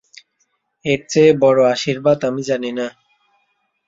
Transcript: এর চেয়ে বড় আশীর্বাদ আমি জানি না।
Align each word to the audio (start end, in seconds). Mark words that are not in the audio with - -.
এর 0.85 1.01
চেয়ে 1.09 1.31
বড় 1.43 1.59
আশীর্বাদ 1.73 2.19
আমি 2.29 2.41
জানি 2.43 2.71
না। 2.71 2.87